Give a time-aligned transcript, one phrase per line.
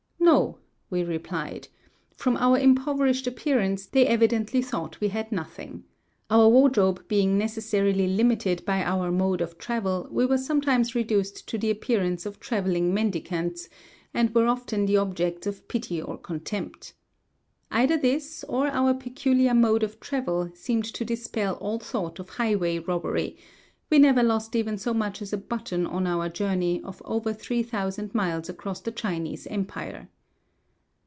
[0.31, 0.59] "No,"
[0.89, 1.67] we replied.
[2.15, 5.83] "From our impoverished appearance, they evidently thought we had nothing.
[6.29, 11.57] Our wardrobe being necessarily limited by our mode of travel, we were sometimes reduced to
[11.57, 13.67] the appearance of traveling mendicants,
[14.13, 16.93] and were often the objects of pity or contempt.
[17.69, 22.79] Either this, or our peculiar mode of travel, seemed to dispel all thought of highway
[22.79, 23.35] robbery;
[23.89, 27.61] we never lost even so much as a button on our journey of over three
[27.63, 30.07] thousand miles across the Chinese empire."